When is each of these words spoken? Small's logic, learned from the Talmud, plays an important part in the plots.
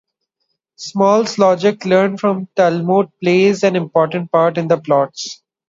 Small's 0.77 1.37
logic, 1.37 1.85
learned 1.85 2.19
from 2.19 2.47
the 2.55 2.61
Talmud, 2.63 3.11
plays 3.21 3.61
an 3.61 3.75
important 3.75 4.31
part 4.31 4.57
in 4.57 4.67
the 4.67 4.79
plots. 4.79 5.43